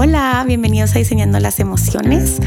[0.00, 2.38] Hola, bienvenidos a Diseñando las Emociones.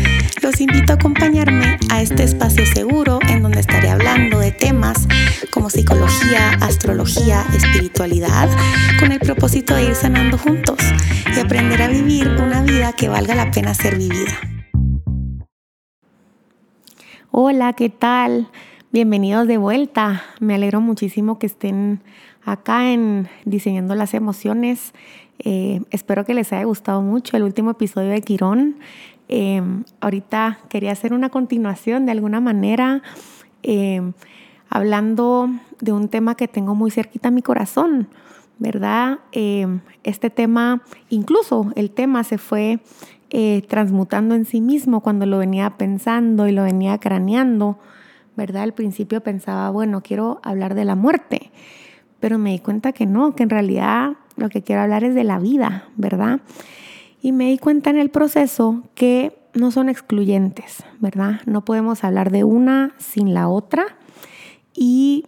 [0.42, 5.06] Los invito a acompañarme a este espacio seguro en donde estaré hablando de temas
[5.51, 8.48] como psicología, astrología, espiritualidad,
[9.02, 10.77] con el propósito de ir sanando juntos
[11.36, 14.31] y aprender a vivir una vida que valga la pena ser vivida.
[17.31, 18.47] Hola, ¿qué tal?
[18.93, 20.23] Bienvenidos de vuelta.
[20.39, 22.02] Me alegro muchísimo que estén
[22.45, 24.93] acá en Diseñando las Emociones.
[25.43, 28.77] Eh, espero que les haya gustado mucho el último episodio de Quirón.
[29.27, 29.61] Eh,
[29.99, 33.02] ahorita quería hacer una continuación de alguna manera,
[33.63, 34.02] eh,
[34.70, 35.49] hablando
[35.80, 38.08] de un tema que tengo muy cerquita a mi corazón,
[38.59, 39.20] ¿verdad?
[40.04, 42.80] este tema, incluso el tema se fue
[43.68, 47.80] transmutando en sí mismo cuando lo venía pensando y lo venía craneando,
[48.38, 48.62] ¿verdad?
[48.62, 51.52] Al principio pensaba, bueno, quiero hablar de la muerte
[52.21, 55.23] pero me di cuenta que no, que en realidad lo que quiero hablar es de
[55.23, 56.41] la vida, ¿verdad?
[57.21, 61.41] Y me di cuenta en el proceso que no son excluyentes, ¿verdad?
[61.46, 63.85] No podemos hablar de una sin la otra
[64.73, 65.25] y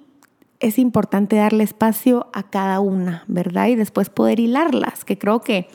[0.60, 3.68] es importante darle espacio a cada una, ¿verdad?
[3.68, 5.68] Y después poder hilarlas, que creo que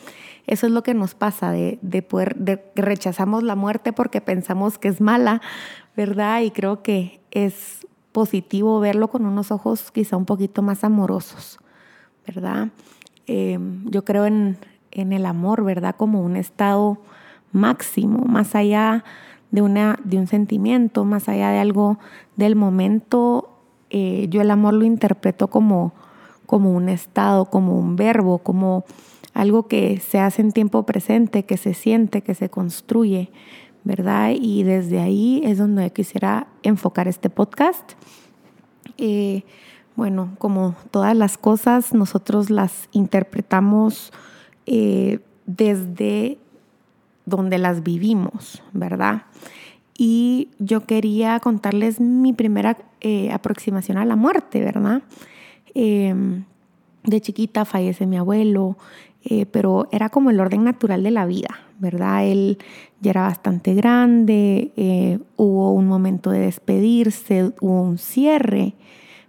[0.46, 4.88] eso es lo que nos pasa, de, poder, de, rechazamos la muerte porque pensamos que
[4.88, 5.42] es mala,
[5.94, 6.40] ¿verdad?
[6.40, 11.58] Y creo que es positivo verlo con unos ojos quizá un poquito más amorosos,
[12.26, 12.68] ¿verdad?
[13.28, 14.56] Em, yo creo en,
[14.90, 15.94] el amor, ¿verdad?
[15.96, 16.98] Como un estado
[17.52, 19.04] máximo, más allá
[19.52, 21.98] de, una, de un sentimiento, más allá de algo
[22.36, 23.50] del momento.
[23.90, 25.92] Eh, yo el amor lo interpreto como,
[26.46, 28.84] como un estado, como un verbo, como
[29.34, 33.30] algo que se hace en tiempo presente, que se siente, que se construye,
[33.84, 34.32] ¿verdad?
[34.34, 37.92] Y desde ahí es donde quisiera enfocar este podcast.
[38.96, 39.44] Eh,
[39.98, 44.12] bueno, como todas las cosas, nosotros las interpretamos
[44.64, 46.38] eh, desde
[47.27, 49.22] donde las vivimos, ¿verdad?
[49.96, 55.03] Y yo quería contarles mi primera eh, aproximación a la muerte, ¿verdad?
[55.75, 56.44] Em,
[57.03, 58.78] de chiquita fallece mi abuelo,
[59.50, 62.25] pero era como el orden natural de la vida, ¿verdad?
[62.25, 62.59] Él
[63.00, 68.75] ya era bastante grande, eh, hubo un momento de despedirse, hubo un cierre,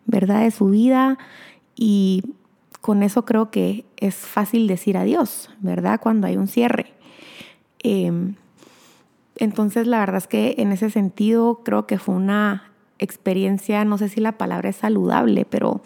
[0.09, 0.41] ¿verdad?
[0.41, 1.17] De su vida
[1.75, 2.23] y
[2.81, 5.99] con eso creo que es fácil decir adiós, ¿verdad?
[6.01, 6.93] Cuando hay un cierre.
[7.79, 8.35] Em,
[9.35, 14.09] entonces, la verdad es que en ese sentido creo que fue una experiencia, no sé
[14.09, 15.81] si la palabra es saludable, pero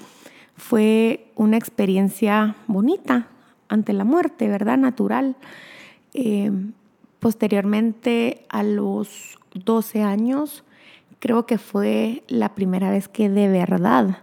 [0.56, 3.28] fue una experiencia bonita
[3.68, 4.78] ante la muerte, ¿verdad?
[4.78, 5.36] Natural.
[6.14, 6.74] Em,
[7.20, 10.64] posteriormente, a los 12 años,
[11.24, 14.18] creo que fue la primera vez que de verdad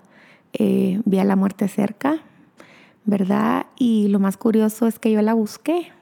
[0.53, 2.19] eh, vi a la muerte cerca,
[3.07, 3.65] ¿verdad?
[3.79, 5.93] Y lo más curioso es que yo la busqué.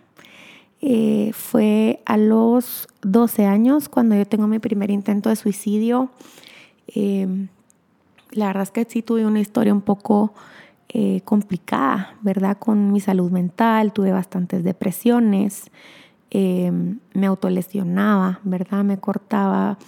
[0.81, 6.10] Eh, fue a los 12 años cuando yo tengo mi primer intento de suicidio.
[6.88, 7.47] Em,
[8.32, 10.34] la verdad es que sí tuve una historia un poco
[10.88, 12.58] eh, complicada, ¿verdad?
[12.58, 15.70] Con mi salud mental, tuve bastantes depresiones,
[16.32, 16.72] eh,
[17.14, 18.82] me autolesionaba, ¿verdad?
[18.82, 19.78] Me cortaba.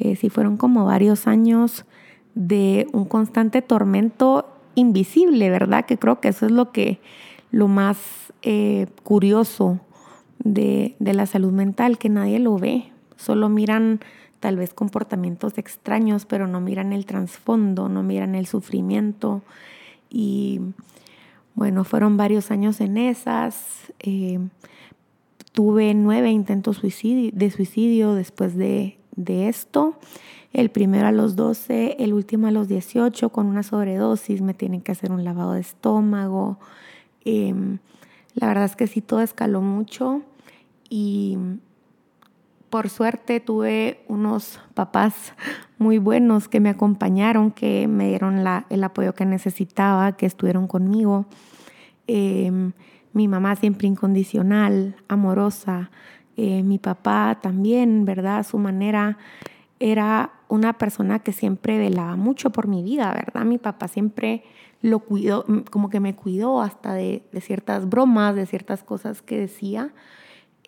[0.00, 1.84] Eh, sí, fueron como varios años
[2.34, 5.84] de un constante tormento invisible, ¿verdad?
[5.84, 6.98] Que creo que eso es lo que
[7.52, 7.98] lo más
[9.02, 9.80] curioso
[10.38, 14.00] de, de la salud mental, que nadie lo ve, solo miran
[14.40, 19.42] tal vez comportamientos extraños, pero no miran el trasfondo, no miran el sufrimiento,
[20.10, 20.60] y
[21.54, 23.92] bueno, fueron varios años en esas.
[24.00, 24.40] Eh,
[25.52, 28.96] tuve nueve intentos de suicidio después de,
[29.28, 29.98] esto.
[30.52, 34.42] El primero a los 12, el último a los 18 con una sobredosis.
[34.42, 36.58] Me tienen que hacer un lavado de estómago.
[37.24, 37.78] Em,
[38.34, 40.22] la verdad es que sí, todo escaló mucho
[40.88, 41.38] y
[42.70, 45.34] por suerte tuve unos papás
[45.78, 51.26] muy buenos que me acompañaron, que me dieron el apoyo que necesitaba, que estuvieron conmigo.
[52.06, 52.72] Em,
[53.12, 55.90] mi mamá siempre incondicional, amorosa.
[56.42, 58.38] Eh, mi papá también, ¿verdad?
[58.38, 59.18] A su manera
[59.78, 63.44] era una persona que siempre velaba mucho por mi vida, ¿verdad?
[63.44, 64.42] Mi papá siempre
[64.80, 69.92] lo cuidó, como que me cuidó hasta de, ciertas bromas, de ciertas cosas que decía.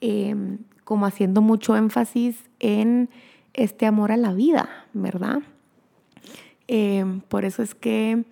[0.03, 3.09] Em, como haciendo mucho énfasis en
[3.55, 5.41] este amor a la vida, ¿verdad?
[6.69, 8.27] Eh, por eso es que,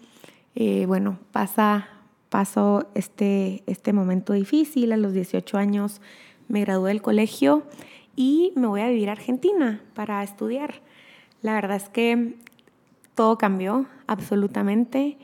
[0.57, 1.89] eh, bueno, pasa,
[2.29, 4.93] pasó este, este momento difícil.
[4.93, 6.03] A los 18 años
[6.51, 7.63] me gradué del colegio
[8.17, 10.75] y me voy a vivir a Argentina para estudiar.
[11.43, 12.35] La verdad es que
[13.15, 15.17] todo cambió absolutamente.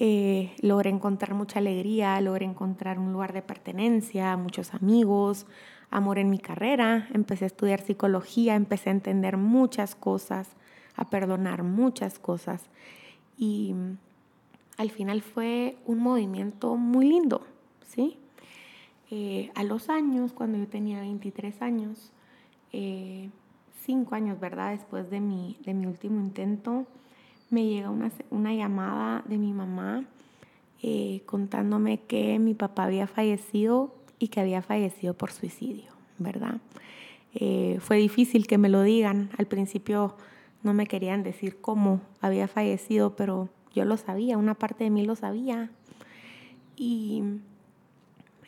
[0.00, 5.46] eh, logré encontrar mucha alegría, logré encontrar un lugar de pertenencia, muchos amigos,
[5.88, 10.48] amor en mi carrera, empecé a estudiar psicología, empecé a entender muchas cosas,
[10.96, 12.62] a perdonar muchas cosas
[13.38, 13.72] y
[14.76, 17.46] al final fue un movimiento muy lindo,
[17.86, 18.18] ¿sí?
[19.16, 22.10] Eh, a los años, cuando yo tenía 23 años,
[22.72, 23.30] eh,
[23.84, 24.72] cinco años, ¿verdad?
[24.72, 26.84] Después de mi, de mi último intento,
[27.48, 30.04] me llega una, una llamada de mi mamá
[30.82, 36.56] eh, contándome que mi papá había fallecido y que había fallecido por suicidio, ¿verdad?
[37.34, 39.30] Eh, fue difícil que me lo digan.
[39.38, 40.16] Al principio
[40.64, 45.04] no me querían decir cómo había fallecido, pero yo lo sabía, una parte de mí
[45.04, 45.70] lo sabía.
[46.76, 47.22] Y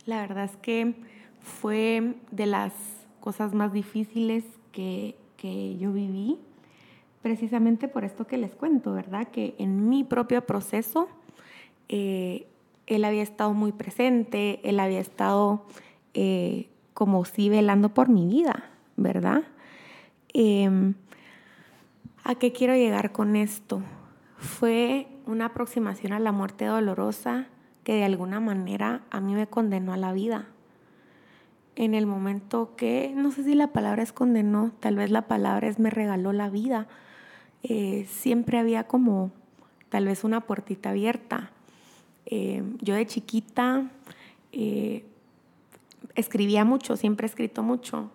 [0.07, 0.95] la verdad es que
[1.41, 2.73] fue de las
[3.21, 6.39] cosas más difíciles que, que yo viví
[7.23, 9.27] precisamente por esto que les cuento, ¿verdad?
[9.29, 11.09] Que en mi propio proceso
[11.89, 12.47] eh,
[12.87, 15.67] él había estado muy presente, él había estado
[16.15, 19.43] eh, como si velando por mi vida, ¿verdad?
[20.33, 20.95] Em,
[22.23, 23.83] ¿A qué quiero llegar con esto?
[24.39, 27.49] Fue una aproximación a la muerte dolorosa
[27.87, 30.49] que de alguna manera a mí me condenó a la vida.
[31.77, 35.69] En el momento que, no sé si la palabra es condenó, tal vez la palabra
[35.69, 36.89] es me regaló la vida,
[37.63, 39.31] eh, siempre había como
[39.89, 41.53] tal vez una puertita abierta.
[42.25, 43.89] Eh, yo de chiquita
[44.51, 45.05] eh,
[46.17, 48.11] escribía mucho, siempre he escrito mucho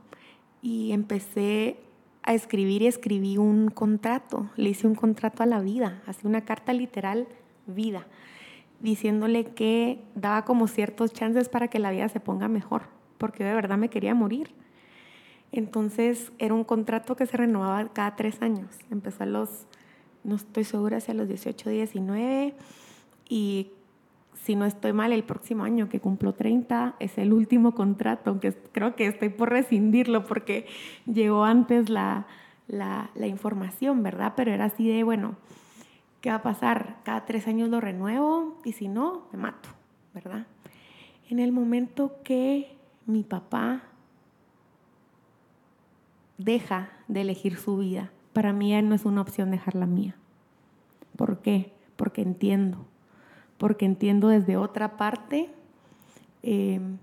[0.62, 1.78] y empecé
[2.24, 6.42] a escribir y escribí un contrato, le hice un contrato a la vida, así una
[6.42, 7.26] carta literal
[7.68, 8.06] vida,
[8.82, 12.84] diciéndole que daba como ciertos chances para que la vida se ponga mejor,
[13.18, 14.54] porque de verdad me quería morir.
[15.52, 18.70] Entonces era un contrato que se renovaba cada tres años.
[18.90, 19.68] Empezó a los,
[20.24, 22.56] no estoy segura, hacia los 18, 19
[23.28, 23.72] y
[24.44, 28.54] si no estoy mal, el próximo año que cumplo 30 es el último contrato, aunque
[28.72, 30.66] creo que estoy por rescindirlo porque
[31.06, 32.26] llegó antes la,
[32.68, 34.34] la, información, ¿verdad?
[34.36, 35.36] Pero era así de, bueno,
[36.22, 36.98] ¿qué va a pasar?
[37.04, 39.70] Cada tres años lo renuevo y si no, me mato,
[40.14, 40.46] ¿verdad?
[41.30, 43.84] En el momento que mi papá
[46.38, 48.12] deja de elegir su vida.
[48.34, 50.16] Para mí no es una opción dejar la mía.
[51.16, 51.74] ¿Por qué?
[51.96, 52.86] Porque entiendo.
[53.58, 55.50] Porque entiendo desde otra parte
[56.42, 56.98] em,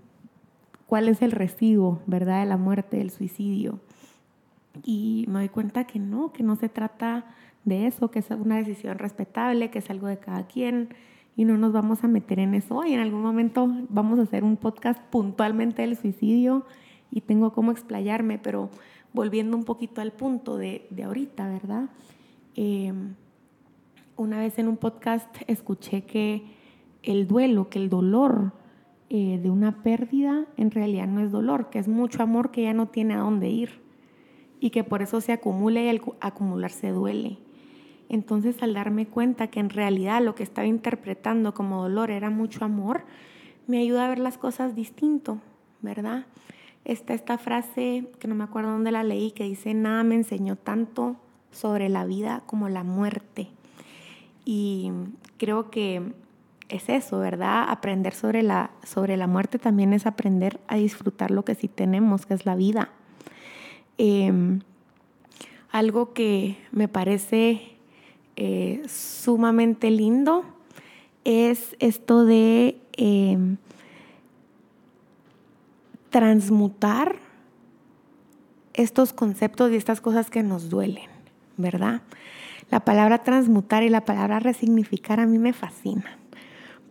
[0.87, 2.41] cuál es el recibo, ¿verdad?
[2.41, 3.79] De la muerte, del suicidio.
[4.83, 7.25] Y me doy cuenta que no, que no se trata
[7.65, 10.89] de eso, que es una decisión respetable, que es algo de cada quien
[11.35, 12.83] y no nos vamos a meter en eso.
[12.85, 16.65] Y en algún momento vamos a hacer un podcast puntualmente del suicidio
[17.11, 18.69] y tengo cómo explayarme, pero
[19.13, 21.89] volviendo un poquito al punto de, ahorita, ¿verdad?
[22.55, 23.15] Em,
[24.15, 26.43] una vez en un podcast escuché que
[27.03, 28.51] el duelo, que el dolor
[29.09, 32.73] eh, de una pérdida en realidad no es dolor, que es mucho amor que ya
[32.73, 33.81] no tiene a dónde ir
[34.59, 37.37] y que por eso se acumula y al acumularse duele.
[38.09, 42.65] Entonces al darme cuenta que en realidad lo que estaba interpretando como dolor era mucho
[42.65, 43.03] amor,
[43.67, 45.39] me ayuda a ver las cosas distinto,
[45.81, 46.25] ¿verdad?
[46.85, 50.55] está esta frase que no me acuerdo dónde la leí, que dice, nada me enseñó
[50.55, 51.17] tanto
[51.51, 53.49] sobre la vida como la muerte.
[54.45, 54.91] Y
[55.37, 56.13] creo que
[56.69, 57.65] es eso, ¿verdad?
[57.69, 62.25] Aprender sobre la, sobre la muerte también es aprender a disfrutar lo que sí tenemos,
[62.25, 62.89] que es la vida.
[63.97, 64.61] Em,
[65.71, 67.77] algo que me parece
[68.39, 70.43] eh, sumamente lindo
[71.23, 72.81] es esto de...
[72.93, 73.57] Em,
[76.09, 77.15] transmutar
[78.73, 81.09] estos conceptos y estas cosas que nos duelen,
[81.57, 82.01] ¿verdad?
[82.69, 86.17] La palabra transmutar y la palabra resignificar a mí me fascinan,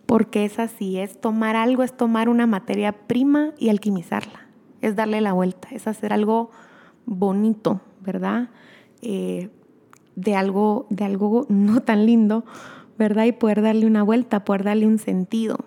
[0.07, 4.47] porque es así, es tomar algo, es tomar una materia prima y alquimizarla,
[4.81, 6.51] es darle la vuelta, es hacer algo
[7.07, 8.51] bonito, ¿verdad?
[9.03, 9.51] Eh,
[10.19, 12.45] de, algo, de algo no tan lindo,
[12.99, 13.25] ¿verdad?
[13.25, 15.59] Y poder darle una vuelta, poder darle un sentido.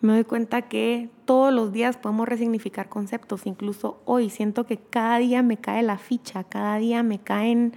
[0.00, 5.18] Me doy cuenta que todos los días podemos resignificar conceptos, incluso hoy siento que cada
[5.18, 7.72] día me cae la ficha, cada día me caen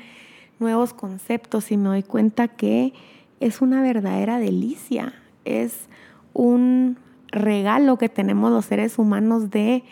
[0.60, 2.94] nuevos conceptos y me doy cuenta que
[3.40, 5.14] es una verdadera delicia,
[5.46, 5.88] es
[6.34, 9.84] un regalo que tenemos los seres humanos de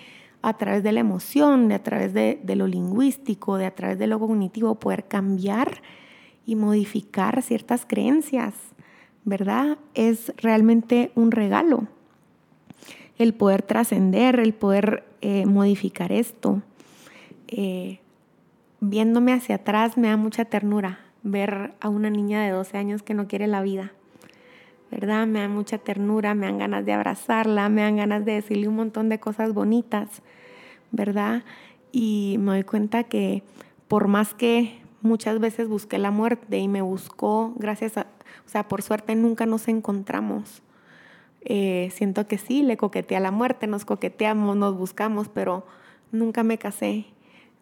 [0.41, 4.07] a través de la emoción, de a través de, lo lingüístico, de a través de
[4.07, 5.81] lo cognitivo, poder cambiar
[6.45, 8.53] y modificar ciertas creencias,
[9.25, 9.77] ¿verdad?
[9.93, 11.87] Es realmente un regalo
[13.19, 16.61] el poder trascender, el poder eh, modificar esto.
[17.47, 17.99] Eh,
[18.79, 23.13] viéndome hacia atrás me da mucha ternura ver a una niña de 12 años que
[23.13, 23.91] no quiere la vida,
[24.91, 25.27] ¿verdad?
[25.27, 28.75] Me dan mucha ternura, me dan ganas de abrazarla, me dan ganas de decirle un
[28.75, 30.21] montón de cosas bonitas,
[30.91, 31.43] ¿verdad?
[31.91, 33.43] Y me doy cuenta que
[33.87, 38.07] por más que muchas veces busqué la muerte y me buscó, gracias a,
[38.45, 40.61] o sea, por suerte nunca nos encontramos.
[41.41, 45.65] Eh, siento que sí, le coqueteé a la muerte, nos coqueteamos, nos buscamos, pero
[46.11, 47.05] nunca me casé,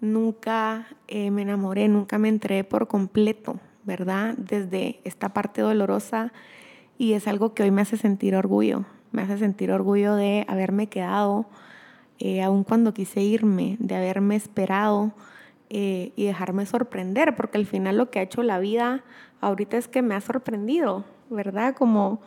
[0.01, 4.35] nunca eh, me enamoré, nunca me entregué por completo, ¿verdad?
[4.37, 6.33] Desde esta parte dolorosa
[6.97, 10.87] y es algo que hoy me hace sentir orgullo, me hace sentir orgullo de haberme
[10.87, 11.45] quedado,
[12.19, 15.11] eh, aun cuando quise irme, de haberme esperado
[15.69, 19.03] eh, y dejarme sorprender, porque al final lo que ha hecho la vida
[19.41, 21.75] ahorita es que me ha sorprendido, ¿verdad?
[21.75, 22.21] Como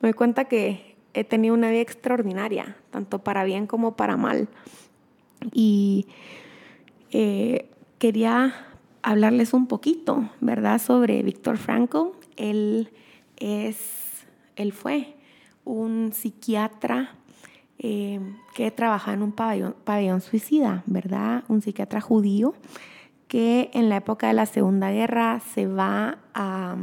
[0.00, 4.48] me doy cuenta que he tenido una vida extraordinaria, tanto para bien como para mal.
[5.52, 6.06] Y
[7.10, 8.54] eh, quería
[9.02, 12.12] hablarles un poquito, ¿verdad?, sobre Víctor Frankl.
[12.36, 12.90] Él
[13.36, 14.11] es
[14.56, 15.16] él fue
[15.64, 17.10] un psiquiatra
[17.78, 18.20] eh,
[18.54, 21.44] que trabajaba en un pabellón, suicida, ¿verdad?
[21.48, 22.54] Un psiquiatra judío
[23.28, 26.76] que en la época de la Segunda Guerra se va a,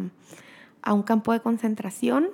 [0.91, 2.29] un campo de concentración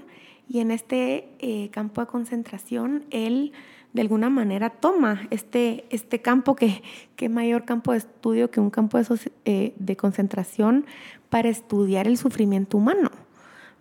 [0.47, 3.51] y en este eh, campo de concentración él
[3.91, 6.81] de alguna manera toma este, este campo que,
[7.15, 10.85] que mayor campo de estudio que un campo de, eh, de concentración
[11.29, 13.11] para estudiar el sufrimiento humano.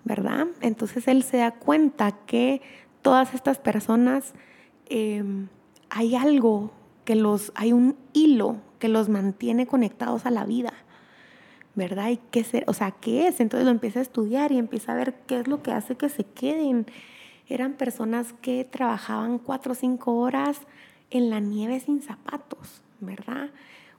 [0.04, 0.46] ¿Verdad?
[0.60, 2.60] Entonces él se da cuenta que
[3.02, 4.34] todas estas personas
[4.86, 5.48] em,
[5.90, 6.70] hay algo
[7.04, 10.72] que los, hay un hilo que los mantiene conectados a la vida,
[11.74, 12.10] ¿verdad?
[12.10, 13.40] Y qué ser, o sea, ¿qué es?
[13.40, 16.08] Entonces lo empieza a estudiar y empieza a ver qué es lo que hace que
[16.08, 16.86] se queden.
[17.48, 20.60] Eran personas que trabajaban cuatro o cinco horas
[21.10, 23.50] en la nieve sin zapatos, ¿verdad?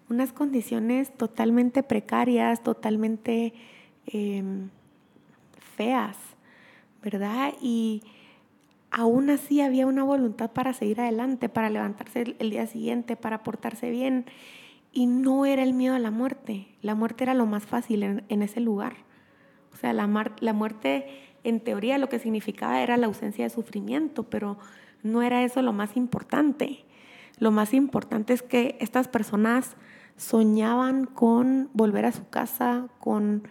[0.10, 3.54] Unas condiciones totalmente precarias, totalmente
[4.08, 4.70] em,
[5.76, 6.18] feas,
[7.04, 7.54] ¿verdad?
[7.62, 8.04] Y
[8.92, 13.90] aún así había una voluntad para seguir adelante, para levantarse el, día siguiente, para portarse
[13.90, 14.26] bien.
[14.94, 16.68] Y no era el miedo a la muerte.
[16.82, 18.94] La muerte era lo más fácil en, ese lugar.
[19.74, 21.08] O sea, la, muerte
[21.44, 24.58] en teoría lo que significaba era la ausencia de sufrimiento, pero
[25.04, 26.86] no era eso lo más importante.
[27.38, 29.76] Lo más importante es que estas personas
[30.16, 33.46] soñaban con volver a su casa, con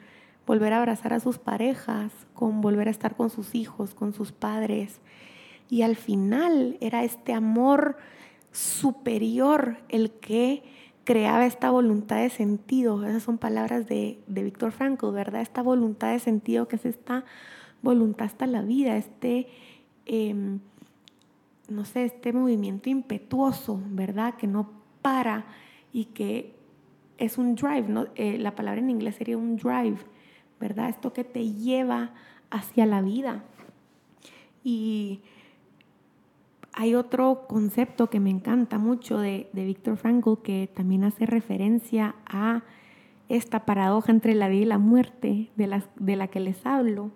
[0.46, 4.32] volver a abrazar a sus parejas, con volver a estar con sus hijos, con sus
[4.32, 5.00] padres.
[5.70, 7.96] Y al final era este amor
[8.52, 10.62] superior el que
[11.04, 13.04] creaba esta voluntad de sentido.
[13.04, 15.42] Esas son palabras de, de Víctor Frankl, ¿verdad?
[15.42, 17.24] Esta voluntad de sentido que es esta
[17.82, 19.46] voluntad hasta la vida, este,
[20.06, 20.58] em,
[21.68, 24.34] no sé, este movimiento impetuoso, ¿verdad?
[24.34, 24.70] Que no
[25.02, 25.44] para
[25.92, 26.54] y que
[27.18, 28.06] es un drive, ¿no?
[28.16, 29.98] Eh, la palabra en inglés sería un drive,
[30.64, 30.88] ¿verdad?
[30.88, 32.12] Esto que te lleva
[32.50, 33.44] hacia la vida.
[34.64, 35.20] Y
[36.72, 42.14] hay otro concepto que me encanta mucho de, de Víctor Frankl que también hace referencia
[42.24, 42.62] a
[43.28, 47.10] esta paradoja entre la vida y la muerte de la, de la que les hablo,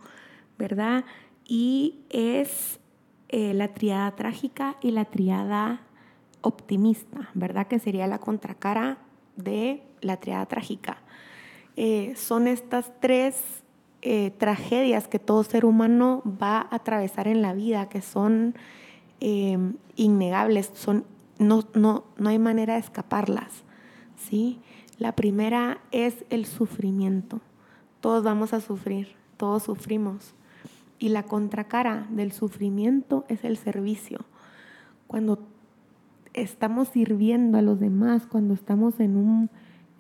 [0.59, 1.07] ¿verdad?
[1.47, 2.81] Y es
[3.31, 5.81] eh, la triada trágica y la triada
[6.43, 7.67] optimista, ¿verdad?
[7.67, 8.99] Que sería la contracara
[9.37, 10.99] de la triada trágica.
[11.81, 13.63] Eh, son estas tres
[14.03, 18.57] eh, tragedias que todo ser humano va a atravesar en la vida, que son
[19.21, 21.05] em, innegables, son,
[21.39, 23.63] no, no, no hay manera de escaparlas.
[24.17, 24.59] ¿sí?
[24.99, 27.41] La primera es el sufrimiento.
[28.01, 30.35] Todos vamos a sufrir, todos sufrimos.
[30.99, 34.25] Y la contracara del sufrimiento es el servicio.
[35.07, 35.47] Cuando
[36.35, 39.51] estamos sirviendo a los demás, cuando estamos en un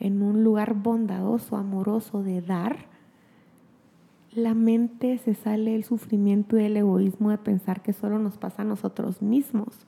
[0.00, 2.86] en un lugar bondadoso, amoroso de dar,
[4.32, 8.62] la mente se sale del sufrimiento y del egoísmo de pensar que solo nos pasa
[8.62, 9.86] a nosotros mismos,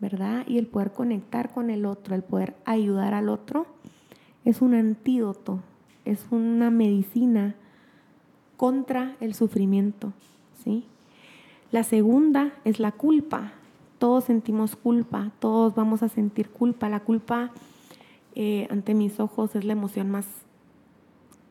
[0.00, 0.44] ¿verdad?
[0.46, 3.66] Y el poder conectar con el otro, el poder ayudar al otro,
[4.44, 5.60] es un antídoto,
[6.04, 7.56] es una medicina
[8.56, 10.12] contra el sufrimiento,
[10.62, 10.86] ¿sí?
[11.72, 13.52] La segunda es la culpa.
[13.98, 16.88] Todos sentimos culpa, todos vamos a sentir culpa.
[16.88, 17.50] La culpa
[18.38, 20.26] eh, ante mis ojos es la emoción más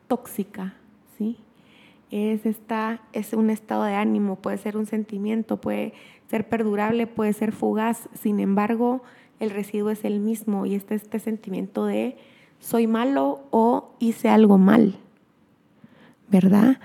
[0.06, 0.74] tóxica,
[1.18, 1.36] ¿sí?
[2.12, 5.94] Es, esta, es un estado de ánimo, puede ser un sentimiento, puede
[6.30, 9.02] ser perdurable, puede ser fugaz, sin embargo,
[9.40, 12.16] el residuo es el mismo y este, este sentimiento de
[12.60, 14.94] soy malo o hice algo mal,
[16.30, 16.78] ¿verdad?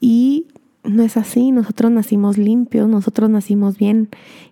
[0.00, 0.46] Y
[0.84, 4.08] no es así, nosotros nacimos limpios, nosotros nacimos bien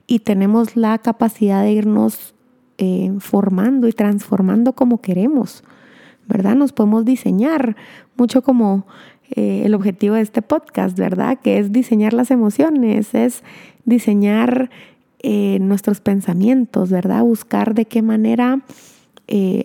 [0.08, 2.34] y tenemos la capacidad de irnos
[2.78, 5.64] eh, formando y transformando como queremos,
[6.28, 6.54] ¿verdad?
[6.54, 7.76] Nos podemos diseñar
[8.16, 8.86] mucho como
[9.30, 11.38] eh, el objetivo de este podcast, ¿verdad?
[11.40, 13.42] Que es diseñar las emociones, es
[13.84, 14.70] diseñar
[15.20, 17.22] eh, nuestros pensamientos, ¿verdad?
[17.22, 18.60] Buscar de qué manera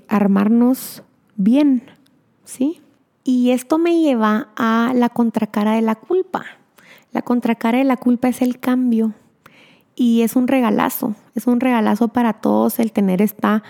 [0.08, 1.04] armarnos
[1.36, 1.84] bien,
[2.46, 2.82] ¿sí?
[3.24, 6.46] Y esto me lleva a la contracara de la culpa.
[7.12, 9.14] La contracara de la culpa es el cambio
[9.96, 13.64] y es un regalazo, es un regalazo para todos el tener esta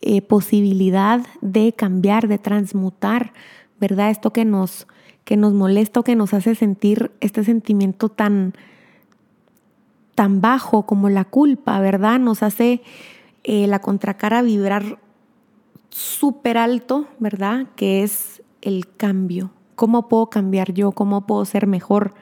[0.00, 3.32] eh, posibilidad de cambiar, de transmutar,
[3.80, 4.10] ¿verdad?
[4.10, 4.86] Esto que nos,
[5.24, 8.54] que nos molesta o que nos hace sentir este sentimiento tan,
[10.14, 12.18] tan bajo como la culpa, ¿verdad?
[12.20, 12.82] Nos hace
[13.44, 14.98] eh, la contracara vibrar
[15.90, 17.66] súper alto, ¿verdad?
[17.76, 19.50] Que es el cambio.
[19.74, 20.92] ¿Cómo puedo cambiar yo?
[20.92, 22.14] ¿Cómo puedo ser mejor?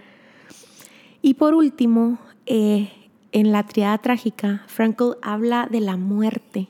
[1.22, 2.90] Y por último, eh,
[3.32, 6.68] en la triada trágica, Frankl habla de la muerte.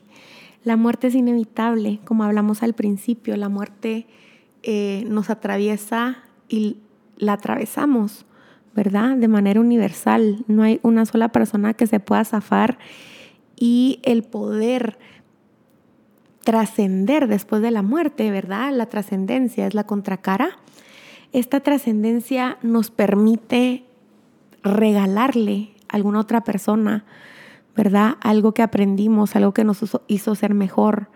[0.63, 4.05] La muerte es inevitable, como hablamos al principio, la muerte
[4.63, 6.17] eh, nos atraviesa
[6.49, 6.77] y
[7.17, 8.25] la atravesamos,
[8.75, 9.15] ¿verdad?
[9.15, 10.43] De manera universal.
[10.47, 12.77] No hay una sola persona que se pueda zafar
[13.55, 14.97] y el poder
[16.43, 18.71] trascender después de la muerte, ¿verdad?
[18.73, 20.59] La trascendencia es la contracara.
[21.33, 23.83] Esta trascendencia nos permite
[24.63, 27.05] regalarle alguna otra persona,
[27.75, 28.15] ¿verdad?
[28.21, 31.09] Algo que aprendimos, algo que nos hizo ser mejor.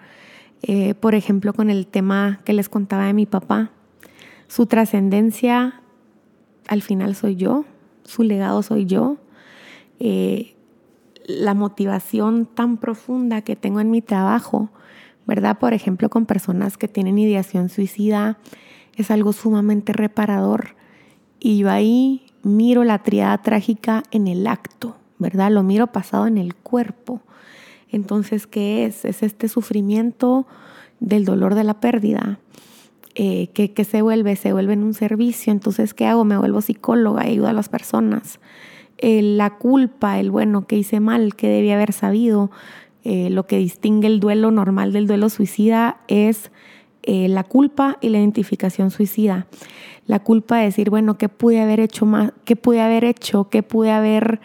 [0.62, 3.72] Eh, por ejemplo, con el tema que les contaba de mi papá.
[4.48, 5.82] Su trascendencia
[6.68, 7.66] al final soy yo,
[8.04, 9.18] su legado soy yo.
[10.00, 10.56] Eh,
[11.26, 14.72] la motivación tan profunda que tengo en mi trabajo
[15.26, 15.60] ¿verdad?
[15.60, 18.38] Por ejemplo, con personas que tienen ideación suicida,
[18.96, 20.76] es algo sumamente reparador.
[21.40, 25.52] Y yo ahí miro la triada trágica en el acto, ¿verdad?
[25.52, 27.22] Lo miro pasado en el cuerpo.
[27.90, 29.06] Entonces, ¿qué es?
[29.06, 30.48] Es este sufrimiento
[31.00, 32.40] del dolor de la pérdida.
[33.16, 35.52] Eh, que, se vuelve, se vuelve en un servicio.
[35.52, 36.24] Entonces, ¿qué hago?
[36.24, 38.40] Me vuelvo psicóloga ayudo a las personas.
[39.02, 42.52] la culpa, el bueno, que hice mal, que debía haber sabido,
[43.04, 46.52] eh, lo que distingue el duelo normal del duelo suicida es
[47.04, 49.48] eh, la culpa y la identificación suicida.
[50.08, 52.34] La culpa de decir, bueno, ¿qué pude haber hecho más?
[52.46, 53.50] ¿Qué pude haber hecho?
[53.50, 54.40] ¿Qué pude haber,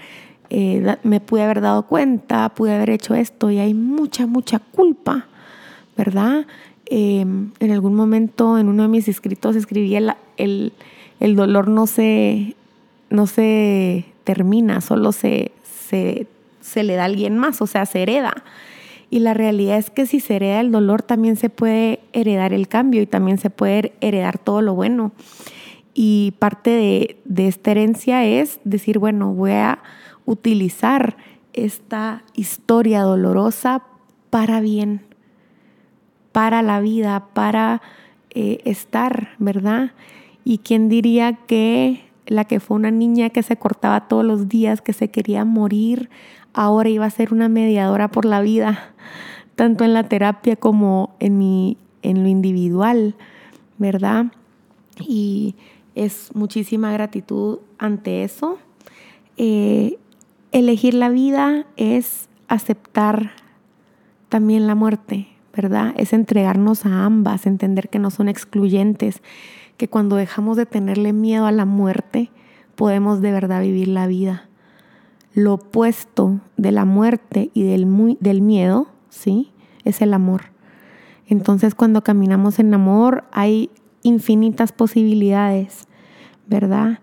[0.50, 2.48] eh, me pude haber dado cuenta?
[2.50, 3.50] ¿Pude haber hecho esto?
[3.50, 5.26] Y hay mucha, mucha culpa,
[5.96, 6.46] ¿verdad?
[6.86, 10.12] Em, en algún momento en uno de mis escritos escribí el,
[11.18, 12.54] el, dolor no se,
[13.10, 16.28] no se termina, solo se, se
[16.66, 18.34] se le da a alguien más, o sea, se hereda.
[19.08, 22.68] Y la realidad es que si se hereda el dolor, también se puede heredar el
[22.68, 25.12] cambio y también se puede heredar todo lo bueno.
[25.94, 29.78] Y parte de, esta herencia es decir, bueno, voy a
[30.26, 31.16] utilizar
[31.52, 33.84] esta historia dolorosa
[34.30, 35.02] para bien,
[36.32, 37.80] para la vida, para
[38.30, 39.92] eh, estar, ¿verdad?
[40.44, 44.82] Y quién diría que la que fue una niña que se cortaba todos los días,
[44.82, 46.10] que se quería morir
[46.56, 48.94] ahora iba a ser una mediadora por la vida,
[49.54, 53.14] tanto en la terapia como en, mi, en lo individual,
[53.76, 54.26] ¿verdad?
[54.98, 55.54] Y
[55.94, 58.58] es muchísima gratitud ante eso.
[59.36, 59.98] Eh,
[60.50, 63.32] elegir la vida es aceptar
[64.30, 65.92] también la muerte, ¿verdad?
[65.98, 69.20] Es entregarnos a ambas, entender que no son excluyentes,
[69.76, 72.30] que cuando dejamos de tenerle miedo a la muerte,
[72.76, 74.48] podemos de verdad vivir la vida
[75.36, 79.52] lo opuesto de la muerte y del, del miedo, ¿sí?
[79.84, 80.44] Es el amor.
[81.26, 83.68] Entonces cuando caminamos en amor hay
[84.02, 85.88] infinitas posibilidades,
[86.46, 87.00] ¿verdad?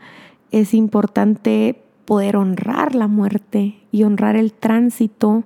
[0.50, 5.43] Es importante poder honrar la muerte y honrar el tránsito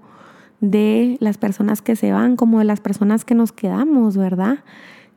[0.62, 4.60] de las personas que se van como de las personas que nos quedamos, ¿verdad?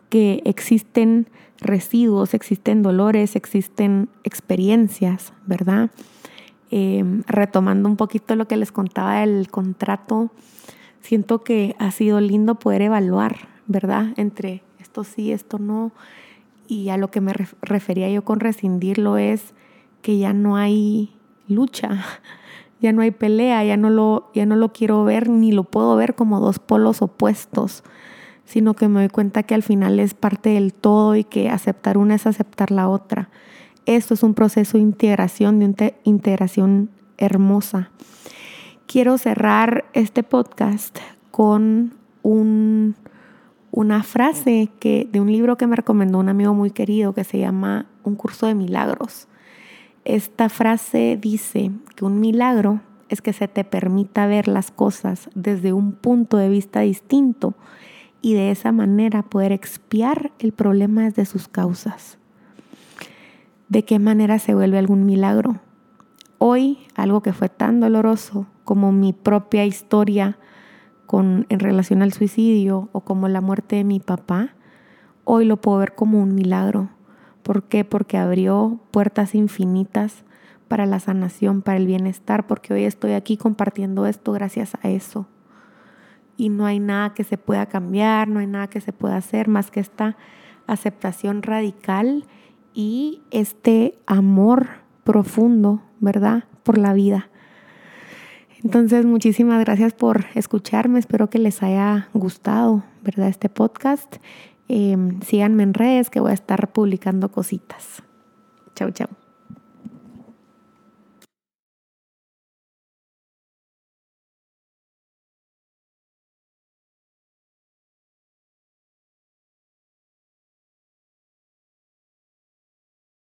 [0.09, 1.29] Que existen
[1.61, 5.91] residuos, existen dolores, existen experiencias, ¿verdad?
[6.73, 10.31] Em, retomando un poquito lo que les contaba del contrato,
[11.01, 14.09] siento que ha sido lindo poder evaluar, ¿verdad?
[14.17, 15.91] Entre esto sí, esto no.
[16.69, 19.53] Y a lo que me refería yo con rescindirlo es
[20.01, 21.13] que ya no hay
[21.49, 22.05] lucha,
[22.81, 25.97] ya no hay pelea, ya no lo, ya no lo quiero ver ni lo puedo
[25.97, 27.83] ver como dos polos opuestos,
[28.45, 31.99] sino que me doy cuenta que al final es parte del todo y que aceptar
[31.99, 33.29] una es aceptar la otra.
[33.91, 37.91] Esto es un proceso de integración, de una integración hermosa.
[38.87, 40.97] Quiero cerrar este podcast
[41.33, 42.95] con un,
[43.73, 47.41] una frase que, de un libro que me recomendó un amigo muy querido que se
[47.41, 49.27] llama Un curso de milagros.
[50.05, 55.73] Esta frase dice que un milagro es que se te permita ver las cosas desde
[55.73, 57.55] un punto de vista distinto
[58.23, 62.20] y de esa manera poder expiar el problema desde sus causas.
[63.71, 65.61] De qué manera se vuelve algún milagro.
[66.39, 70.39] Hoy, algo que fue tan doloroso como mi propia historia
[71.07, 74.55] con, en relación al suicidio o como la muerte de mi papá,
[75.25, 76.91] hoy lo puedo ver como un milagro.
[77.45, 77.85] ¿Por qué?
[77.85, 80.25] Porque abrió puertas infinitas
[80.67, 85.29] para la sanación, para el bienestar, porque hoy estoy aquí compartiendo esto gracias a eso.
[86.37, 89.47] Y no hay nada que se pueda cambiar, no hay nada que se pueda hacer
[89.47, 90.17] más que esta
[90.67, 92.25] aceptación radical
[92.75, 94.69] y este amor
[95.05, 96.45] profundo, ¿verdad?
[96.63, 97.29] Por la vida.
[98.63, 100.99] Entonces, muchísimas gracias por escucharme.
[100.99, 103.29] Espero que les haya gustado, ¿verdad?
[103.29, 104.17] Este podcast.
[104.69, 108.03] Em, síganme en redes que voy a estar publicando cositas.
[108.75, 109.20] Chau, chau.